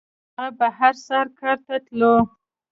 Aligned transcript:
هغه 0.37 0.47
به 0.59 0.67
هر 0.77 0.93
سهار 1.05 1.27
کار 1.39 1.57
ته 1.65 1.75
تلو. 1.87 2.15